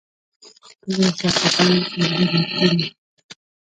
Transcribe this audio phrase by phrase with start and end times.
[0.67, 2.85] خپلې خواخوږۍ يې څرګندې کړې.